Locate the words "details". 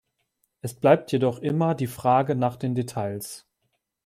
2.73-3.45